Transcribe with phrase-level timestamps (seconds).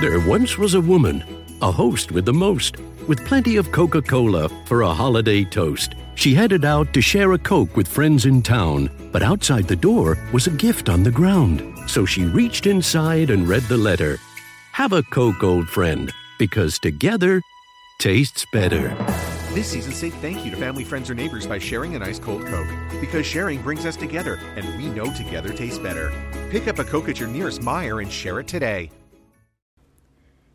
[0.00, 1.22] There once was a woman,
[1.60, 2.76] a host with the most,
[3.08, 5.94] with plenty of Coca Cola for a holiday toast.
[6.14, 10.16] She headed out to share a Coke with friends in town, but outside the door
[10.32, 11.62] was a gift on the ground.
[11.88, 14.18] So she reached inside and read the letter
[14.72, 17.42] Have a Coke, old friend, because together
[17.98, 18.94] tastes better.
[19.52, 22.46] This season, say thank you to family, friends, or neighbors by sharing an ice cold
[22.46, 22.68] Coke.
[23.00, 26.12] Because sharing brings us together, and we know together tastes better.
[26.50, 28.90] Pick up a Coke at your nearest Meijer and share it today.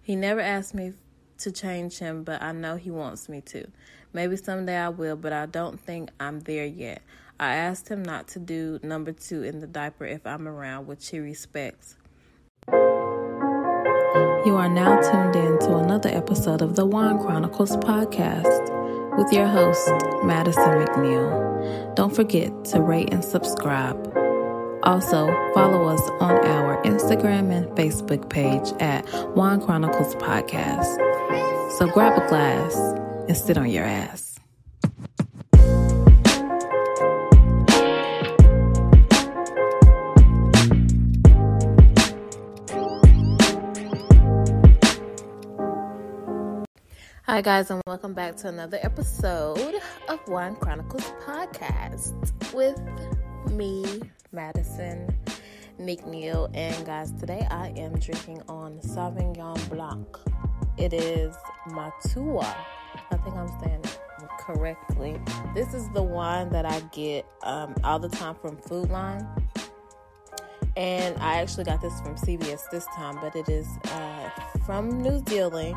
[0.02, 0.94] He never asked me
[1.40, 3.68] to change him, but I know he wants me to.
[4.14, 7.02] Maybe someday I will, but I don't think I'm there yet.
[7.40, 11.10] I asked him not to do number two in the diaper if I'm around, which
[11.10, 11.96] he respects.
[14.46, 19.48] You are now tuned in to another episode of the Wine Chronicles podcast with your
[19.48, 19.90] host,
[20.24, 21.96] Madison McNeil.
[21.96, 24.21] Don't forget to rate and subscribe.
[24.84, 30.98] Also, follow us on our Instagram and Facebook page at Wine Chronicles Podcast.
[31.78, 32.76] So grab a glass
[33.28, 34.40] and sit on your ass.
[47.26, 49.76] Hi, guys, and welcome back to another episode
[50.10, 52.78] of Wine Chronicles Podcast with
[53.52, 54.02] me,
[54.32, 55.08] Madison
[55.80, 56.50] McNeil.
[56.54, 60.08] And, guys, today I am drinking on Sauvignon Blanc.
[60.78, 61.36] It is
[61.68, 62.56] Matua.
[63.12, 64.00] I think I'm saying it
[64.40, 65.20] correctly.
[65.54, 69.28] This is the wine that I get um, all the time from Food Lion.
[70.78, 74.30] And I actually got this from CVS this time, but it is uh,
[74.66, 75.76] from New Zealand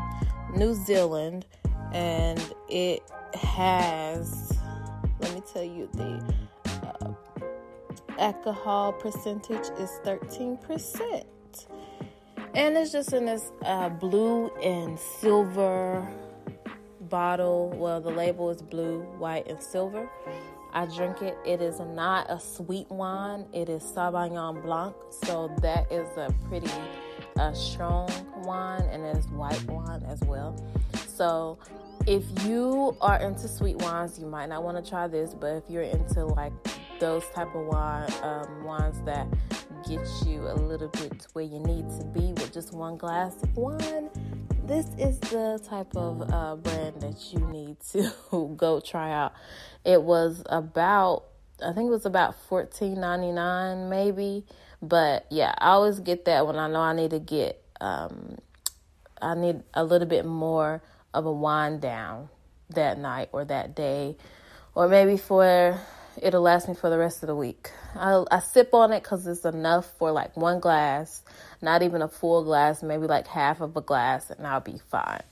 [0.55, 1.45] New Zealand,
[1.91, 4.57] and it has,
[5.19, 6.23] let me tell you, the
[7.01, 7.13] uh,
[8.19, 11.23] alcohol percentage is 13%.
[12.53, 16.07] And it's just in this uh, blue and silver
[17.01, 17.69] bottle.
[17.75, 20.09] Well, the label is blue, white, and silver.
[20.73, 21.37] I drink it.
[21.45, 23.45] It is not a sweet wine.
[23.53, 26.71] It is Sauvignon Blanc, so that is a pretty
[27.37, 28.09] a strong
[28.43, 30.55] wine and it is white wine as well.
[31.07, 31.57] So
[32.07, 35.63] if you are into sweet wines, you might not want to try this, but if
[35.69, 36.53] you're into like
[36.99, 39.27] those type of wine um, wines that
[39.87, 43.41] get you a little bit to where you need to be with just one glass
[43.43, 44.09] of wine,
[44.65, 48.11] this is the type of uh, brand that you need to
[48.57, 49.33] go try out.
[49.83, 51.25] It was about
[51.63, 54.43] I think it was about fourteen ninety nine maybe
[54.81, 58.37] but yeah, I always get that when I know I need to get um,
[59.21, 60.81] I need a little bit more
[61.13, 62.29] of a wind down
[62.69, 64.17] that night or that day,
[64.73, 65.79] or maybe for
[66.21, 67.71] it'll last me for the rest of the week.
[67.95, 71.23] I, I sip on it because it's enough for like one glass,
[71.61, 75.23] not even a full glass, maybe like half of a glass, and I'll be fine.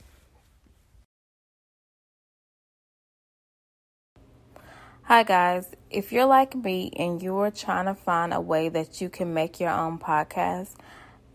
[5.04, 5.68] Hi, guys.
[5.90, 9.60] If you're like me and you're trying to find a way that you can make
[9.60, 10.76] your own podcast,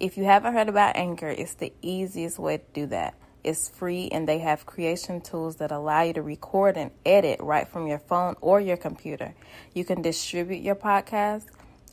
[0.01, 3.15] if you haven't heard about Anchor, it's the easiest way to do that.
[3.49, 7.67] It's free and they have creation tools that allow you to record and edit right
[7.67, 9.35] from your phone or your computer.
[9.73, 11.47] You can distribute your podcast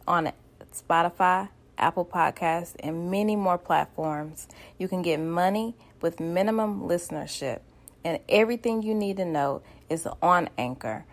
[0.05, 0.33] on
[0.73, 4.49] Spotify, Apple Podcasts, and many more platforms.
[4.77, 7.61] You can get money with minimum listenership,
[8.03, 11.05] and everything you need to know is on Anchor.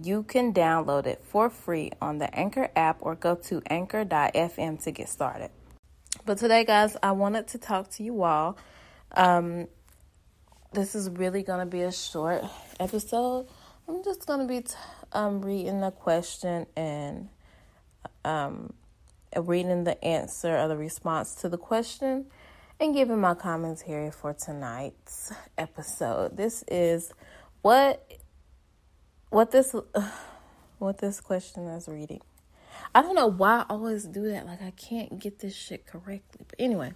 [0.00, 4.90] You can download it for free on the Anchor app or go to anchor.fm to
[4.92, 5.50] get started.
[6.24, 8.56] But today, guys, I wanted to talk to you all.
[9.14, 9.68] Um,
[10.72, 12.44] this is really going to be a short
[12.80, 13.46] episode.
[13.88, 14.74] I'm just going to be t-
[15.12, 17.28] um, reading the question and
[18.24, 18.72] um,
[19.36, 22.26] reading the answer or the response to the question
[22.80, 26.36] and giving my commentary for tonight's episode.
[26.36, 27.12] This is
[27.60, 28.06] what
[29.30, 29.74] what this
[30.78, 32.20] what this question is reading.
[32.94, 34.46] I don't know why I always do that.
[34.46, 36.44] Like I can't get this shit correctly.
[36.48, 36.94] But anyway,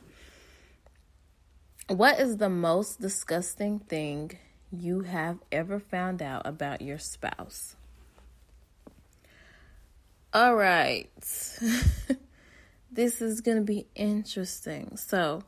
[1.89, 4.33] what is the most disgusting thing
[4.73, 7.77] you have ever found out about your spouse?
[10.35, 11.09] All right.
[12.91, 14.97] this is going to be interesting.
[14.97, 15.45] So,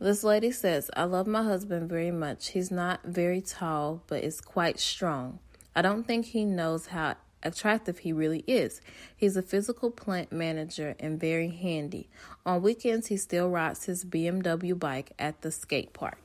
[0.00, 2.48] this lady says, I love my husband very much.
[2.48, 5.38] He's not very tall, but is quite strong.
[5.76, 8.80] I don't think he knows how attractive he really is.
[9.16, 12.08] He's a physical plant manager and very handy.
[12.44, 16.18] On weekends, he still rides his BMX bike at the skate park.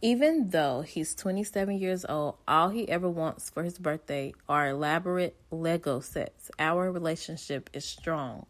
[0.00, 5.34] Even though he's 27 years old, all he ever wants for his birthday are elaborate
[5.50, 6.52] Lego sets.
[6.58, 8.46] Our relationship is strong.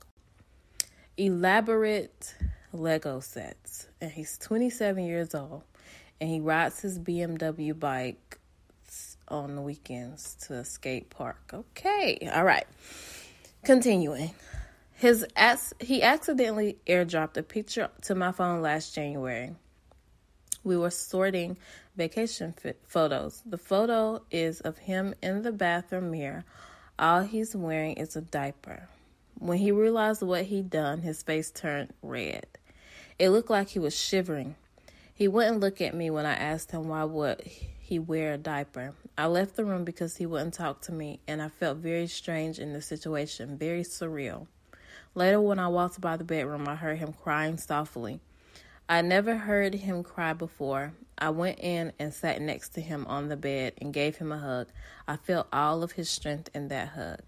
[1.17, 2.35] Elaborate
[2.73, 3.89] Lego sets.
[3.99, 5.63] And he's 27 years old.
[6.21, 8.38] And he rides his BMX bike
[9.29, 11.39] on the weekends to a skate park.
[11.53, 12.67] Okay, all right.
[13.65, 14.33] Continuing.
[14.95, 19.55] His ass, he accidentally airdropped a picture to my phone last January.
[20.65, 21.57] We were sorting
[21.97, 22.55] vacation
[22.87, 23.43] photos.
[23.47, 26.45] The photo is of him in the bathroom mirror.
[26.99, 28.89] All he's wearing is a diaper.
[29.39, 32.47] When he realized what he'd done, his face turned red.
[33.19, 34.57] It looked like he was shivering.
[35.15, 38.95] He wouldn't look at me when I asked him why would he wear a diaper.
[39.19, 42.61] I left the room because he wouldn't talk to me, and I felt very strange
[42.61, 44.47] in the situation, very surreal.
[45.17, 48.21] Later, when I walked by the bedroom, I heard him crying softly.
[48.89, 50.93] I never heard him cry before.
[51.19, 54.39] I went in and sat next to him on the bed and gave him a
[54.39, 54.69] hug.
[55.09, 57.19] I felt all of his strength in that hug.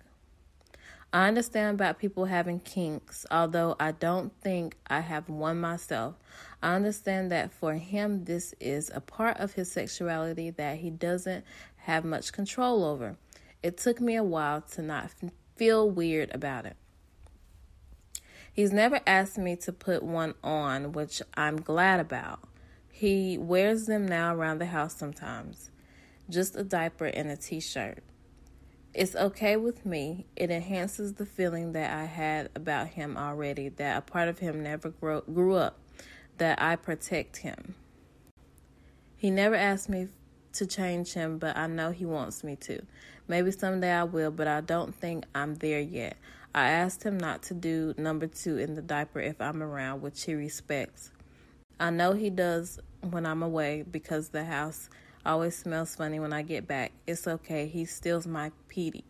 [1.12, 6.14] I understand about people having kinks, although I don't think I have one myself.
[6.62, 11.44] I understand that for him, this is a part of his sexuality that he doesn't
[11.82, 13.16] have much control over.
[13.62, 15.10] It took me a while to not
[15.56, 16.76] feel weird about it.
[18.52, 22.40] He's never asked me to put one on, which I'm glad about.
[22.90, 25.70] He wears them now around the house sometimes.
[26.28, 28.02] Just a diaper and a t shirt.
[28.92, 30.26] It's okay with me.
[30.34, 34.62] It enhances the feeling that I had about him already, that a part of him
[34.62, 35.78] never grew, grew up,
[36.38, 37.76] that I protect him.
[39.16, 40.08] He never asked me
[40.54, 42.82] to change him, but I know he wants me to.
[43.28, 46.16] Maybe someday I will, but I don't think I'm there yet.
[46.54, 50.24] I asked him not to do number two in the diaper if I'm around, which
[50.24, 51.10] he respects.
[51.78, 54.88] I know he does when I'm away because the house
[55.24, 56.92] Always smells funny when I get back.
[57.06, 57.66] It's okay.
[57.66, 59.04] He steals my Petey.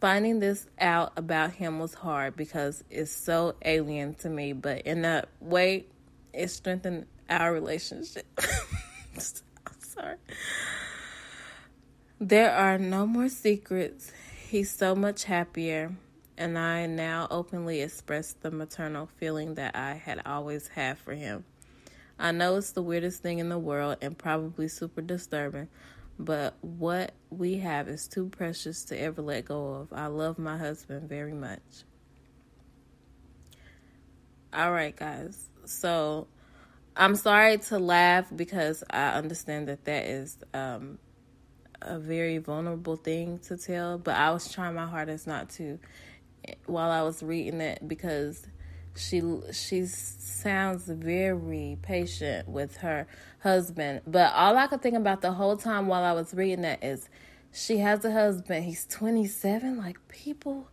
[0.00, 5.04] Finding this out about him was hard because it's so alien to me, but in
[5.04, 5.86] a way,
[6.32, 8.26] it strengthened our relationship.
[9.98, 10.16] Sorry.
[12.20, 14.12] There are no more secrets.
[14.48, 15.92] He's so much happier,
[16.36, 21.44] and I now openly express the maternal feeling that I had always had for him.
[22.18, 25.68] I know it's the weirdest thing in the world and probably super disturbing,
[26.18, 29.92] but what we have is too precious to ever let go of.
[29.92, 31.84] I love my husband very much.
[34.52, 35.48] All right, guys.
[35.64, 36.26] So
[36.98, 40.98] I'm sorry to laugh because I understand that that is um,
[41.80, 45.78] a very vulnerable thing to tell, but I was trying my hardest not to
[46.66, 48.44] while I was reading it because
[48.96, 49.22] she
[49.52, 53.06] she sounds very patient with her
[53.40, 54.00] husband.
[54.04, 57.08] But all i could think about the whole time while i was reading that is
[57.52, 58.64] she has a husband.
[58.64, 60.68] He's 27 like people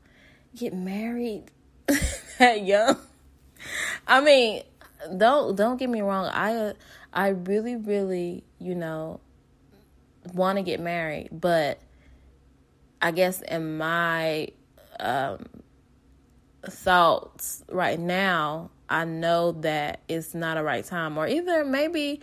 [0.56, 1.51] get married
[2.39, 2.98] that young.
[4.07, 4.63] I mean
[5.17, 6.25] don't don't get me wrong.
[6.25, 6.73] I
[7.13, 9.19] i really really you know
[10.33, 11.79] want to get married but
[13.01, 14.49] i guess in my
[14.99, 15.45] um
[16.69, 22.21] thoughts right now, I know that it's not a right time, or either maybe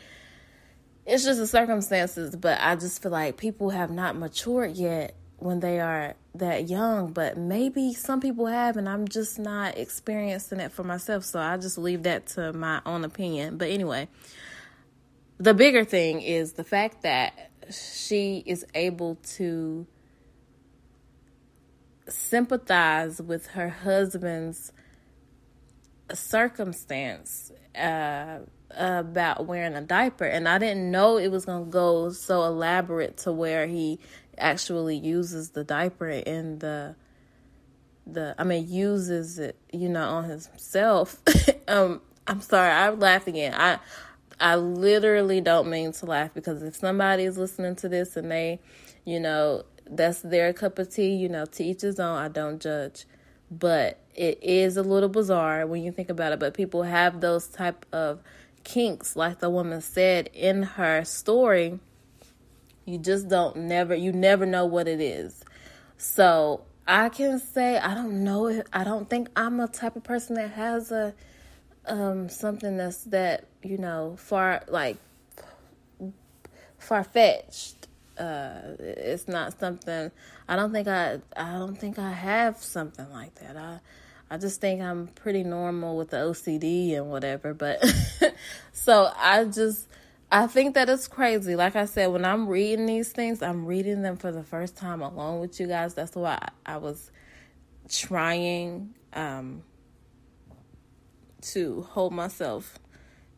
[1.07, 5.61] it's just the circumstances, but I just feel like people have not matured yet when
[5.61, 10.73] they are that young, but maybe some people have, and I'm just not experiencing it
[10.73, 11.25] for myself.
[11.25, 13.59] So I just leave that to my own opinion.
[13.59, 14.09] But anyway,
[15.39, 19.87] the bigger thing is the fact that she is able to
[22.09, 24.73] sympathize with her husband's
[26.13, 28.39] circumstance uh,
[28.77, 30.25] about wearing a diaper.
[30.25, 33.99] And I didn't know it was going to go so elaborate to where he
[34.43, 36.97] actually uses the diaper in the
[38.07, 41.21] the I mean uses it, you know, on himself.
[41.69, 43.55] um I'm sorry, I'm laughing again.
[43.55, 43.79] I
[44.41, 48.61] I literally don't mean to laugh because if somebody is listening to this and they,
[49.05, 52.17] you know, that's their cup of tea, you know, to each his own.
[52.17, 53.07] I don't judge.
[53.51, 56.41] But it is a little bizarre when you think about it.
[56.41, 58.21] But people have those type of
[58.65, 61.79] kinks, like the woman said in her story.
[62.85, 65.45] You just don't never you never know what it is.
[65.97, 70.03] So I can say I don't know if I don't think I'm a type of
[70.03, 71.15] person that has a
[71.87, 74.97] um something that's that, you know, far like
[76.79, 77.83] far fetched
[78.19, 80.11] uh, it's not something
[80.49, 83.57] I don't think I I don't think I have something like that.
[83.57, 83.81] I
[84.31, 87.85] I just think I'm pretty normal with the OCD and whatever, but
[88.73, 89.87] so I just
[90.35, 91.57] I think that it's crazy.
[91.57, 95.03] Like I said, when I'm reading these things, I'm reading them for the first time
[95.03, 95.93] along with you guys.
[95.93, 97.11] That's why I, was
[97.91, 99.63] trying um
[101.43, 102.79] to hold myself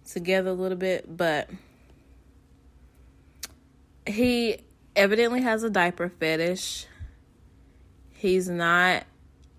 [0.09, 1.51] together a little bit, but
[4.07, 4.59] he
[4.95, 6.87] evidently has a diaper fetish.
[8.13, 9.03] He's not,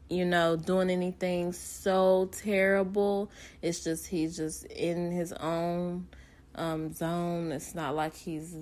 [0.10, 3.30] you know, doing anything so terrible.
[3.62, 6.08] It's just he's just in his own
[6.56, 7.52] um, zone.
[7.52, 8.54] It's not like he's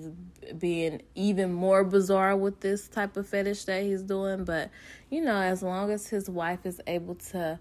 [0.58, 4.44] being even more bizarre with this type of fetish that he's doing.
[4.44, 4.70] But,
[5.10, 7.58] you know, as long as his wife is able to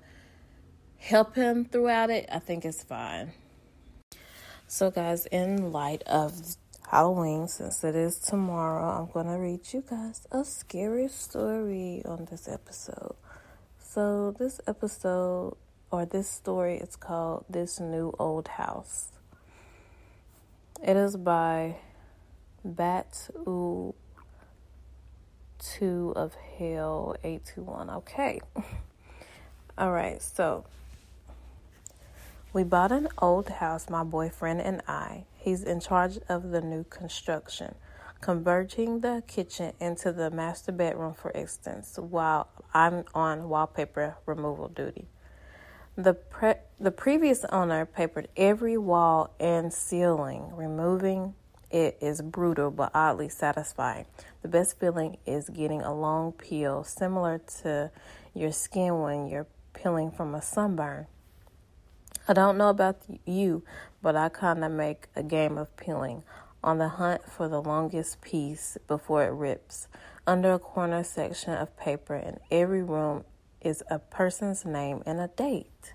[0.97, 3.33] help him throughout it, I think it's fine.
[4.67, 6.33] So, guys, in light of
[6.89, 12.27] Halloween, since it is tomorrow, I'm going to read you guys a scary story on
[12.29, 13.15] this episode.
[13.79, 15.55] So, this episode
[15.93, 19.12] or this story is called This New Old House.
[20.85, 21.77] It is by
[22.65, 23.95] Bat 2
[26.13, 27.89] of Hell 821.
[27.89, 28.41] Okay.
[29.77, 30.65] All right, so
[32.51, 35.23] we bought an old house, my boyfriend and I.
[35.37, 37.75] He's in charge of the new construction,
[38.19, 45.07] converting the kitchen into the master bedroom, for instance, while I'm on wallpaper removal duty.
[45.95, 50.49] The pre- the previous owner papered every wall and ceiling.
[50.55, 51.35] Removing
[51.69, 54.05] it is brutal but oddly satisfying.
[54.41, 57.91] The best feeling is getting a long peel, similar to
[58.33, 61.05] your skin when you're peeling from a sunburn.
[62.27, 63.63] I don't know about you,
[64.01, 66.23] but I kind of make a game of peeling
[66.63, 69.87] on the hunt for the longest piece before it rips.
[70.25, 73.25] Under a corner section of paper in every room
[73.63, 75.93] is a person's name and a date.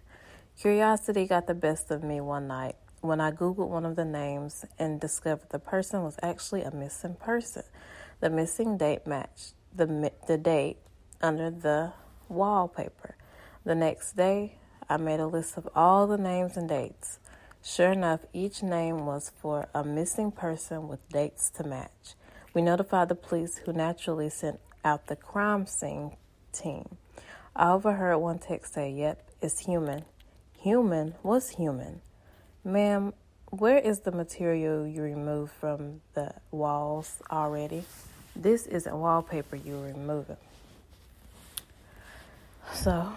[0.59, 4.65] Curiosity got the best of me one night when I Googled one of the names
[4.79, 7.63] and discovered the person was actually a missing person.
[8.21, 10.79] The missing date matched the, the date
[11.23, 11.93] under the
[12.29, 13.15] wallpaper.
[13.65, 14.57] The next day,
[14.89, 17.19] I made a list of all the names and dates.
[17.63, 22.15] Sure enough, each name was for a missing person with dates to match.
[22.55, 26.17] We notified the police, who naturally sent out the crime scene
[26.53, 26.97] team.
[27.59, 30.05] I overheard one text say, Yep, it's human.
[30.61, 31.17] Human?
[31.23, 32.01] What's human?
[32.65, 33.13] Ma'am,
[33.51, 37.83] where is the material you removed from the walls already?
[38.37, 40.37] This isn't wallpaper you're removing.
[42.75, 43.13] So,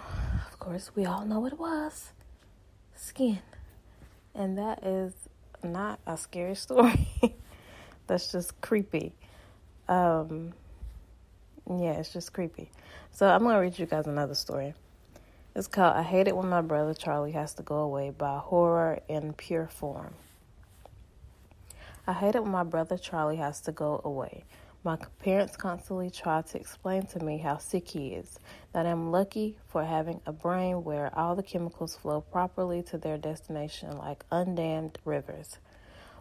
[0.50, 2.10] of course, we all know what it was
[2.96, 3.38] skin.
[4.34, 5.12] And that is
[5.62, 7.06] not a scary story.
[8.08, 9.12] That's just creepy.
[9.88, 10.54] Um,
[11.68, 12.70] yeah, it's just creepy.
[13.10, 14.74] So I'm gonna read you guys another story.
[15.54, 19.00] It's called I Hate It When My Brother Charlie Has to Go Away by Horror
[19.08, 20.14] in Pure Form.
[22.06, 24.44] I hate it when my brother Charlie has to go away.
[24.82, 28.40] My parents constantly try to explain to me how sick he is,
[28.72, 33.18] that I'm lucky for having a brain where all the chemicals flow properly to their
[33.18, 35.58] destination like undammed rivers.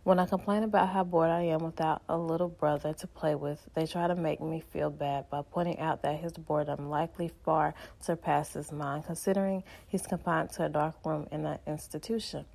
[0.03, 3.61] When I complain about how bored I am without a little brother to play with,
[3.75, 7.75] they try to make me feel bad by pointing out that his boredom likely far
[7.99, 12.45] surpasses mine, considering he's confined to a dark room in an institution.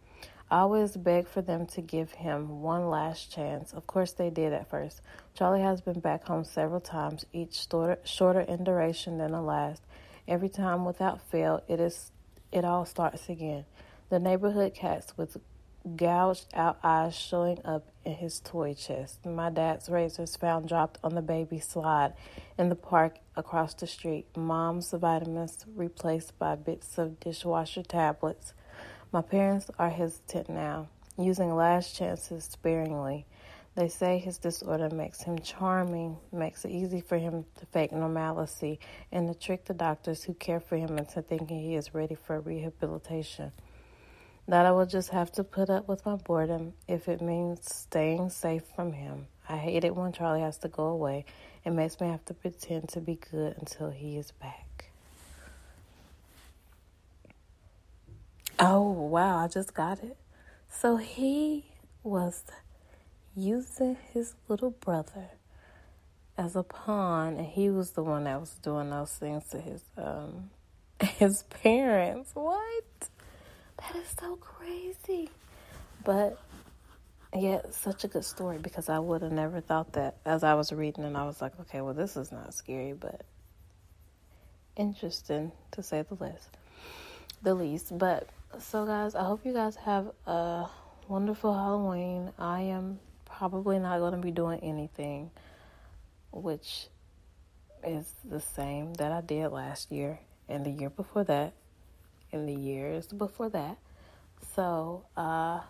[0.50, 3.72] I always beg for them to give him one last chance.
[3.72, 5.00] Of course, they did at first.
[5.34, 7.68] Charlie has been back home several times, each
[8.02, 9.82] shorter in duration than the last.
[10.26, 12.10] Every time, without fail, it is
[12.50, 13.66] it all starts again.
[14.08, 15.36] The neighborhood cats with
[15.94, 19.24] gouged out eyes showing up in his toy chest.
[19.24, 22.14] My dad's razors found dropped on the baby slide
[22.58, 24.26] in the park across the street.
[24.36, 28.52] Mom's vitamins replaced by bits of dishwasher tablets.
[29.12, 33.26] My parents are hesitant now, using last chances sparingly.
[33.76, 38.80] They say his disorder makes him charming, makes it easy for him to fake normalcy,
[39.12, 42.40] and to trick the doctors who care for him into thinking he is ready for
[42.40, 43.52] rehabilitation
[44.48, 48.30] that I will just have to put up with my boredom if it means staying
[48.30, 49.26] safe from him.
[49.48, 51.24] I hate it when Charlie has to go away.
[51.64, 54.90] It makes me have to pretend to be good until he is back.
[58.58, 60.16] Oh, wow, I just got it.
[60.70, 61.66] So he
[62.02, 62.44] was
[63.34, 65.30] using his little brother
[66.38, 69.82] as a pawn, and he was the one that was doing those things to his
[69.96, 70.50] um
[71.00, 72.30] his parents.
[72.34, 72.84] What?
[73.78, 75.30] That is so crazy.
[76.04, 76.38] But
[77.34, 80.72] yeah, such a good story because I would have never thought that as I was
[80.72, 83.22] reading and I was like, okay, well, this is not scary, but
[84.76, 86.56] interesting to say the least.
[87.42, 87.98] The least.
[87.98, 88.28] But
[88.58, 90.66] so, guys, I hope you guys have a
[91.08, 92.32] wonderful Halloween.
[92.38, 95.30] I am probably not going to be doing anything,
[96.32, 96.86] which
[97.84, 100.18] is the same that I did last year
[100.48, 101.52] and the year before that
[102.36, 103.78] in the years before that.
[104.54, 105.60] So, uh,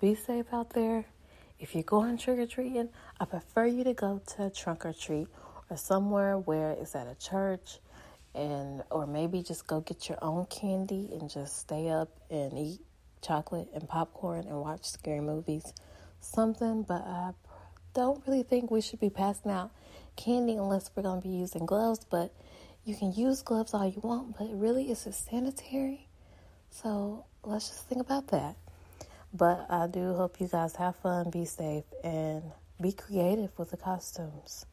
[0.00, 1.04] be safe out there.
[1.60, 2.88] If you're going trick or treating,
[3.18, 5.28] I prefer you to go to a trunk or treat
[5.70, 7.78] or somewhere where it's at a church
[8.34, 12.80] and or maybe just go get your own candy and just stay up and eat
[13.20, 15.72] chocolate and popcorn and watch scary movies.
[16.20, 17.32] Something, but I
[17.94, 19.70] don't really think we should be passing out
[20.16, 22.32] candy unless we're going to be using gloves, but
[22.88, 26.08] you can use gloves all you want, but really is it sanitary?
[26.70, 28.56] So let's just think about that.
[29.34, 32.42] But I do hope you guys have fun, be safe, and
[32.80, 34.64] be creative with the costumes.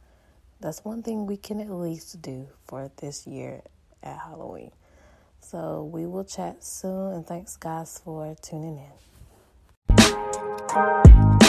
[0.61, 3.61] That's one thing we can at least do for this year
[4.01, 4.71] at Halloween.
[5.41, 8.79] So we will chat soon, and thanks, guys, for tuning
[9.89, 11.44] in.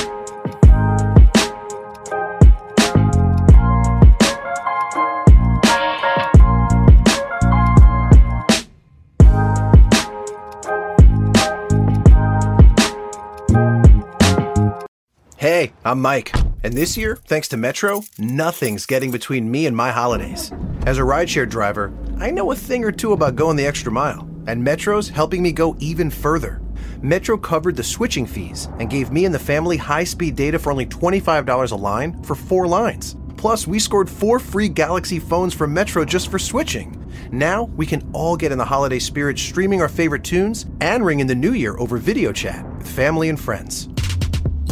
[15.46, 16.34] Hey, I'm Mike.
[16.64, 20.50] And this year, thanks to Metro, nothing's getting between me and my holidays.
[20.86, 24.28] As a rideshare driver, I know a thing or two about going the extra mile,
[24.48, 26.60] and Metro's helping me go even further.
[27.00, 30.72] Metro covered the switching fees and gave me and the family high speed data for
[30.72, 33.14] only $25 a line for four lines.
[33.36, 36.92] Plus, we scored four free Galaxy phones from Metro just for switching.
[37.30, 41.20] Now, we can all get in the holiday spirit streaming our favorite tunes and ring
[41.20, 43.88] in the new year over video chat with family and friends.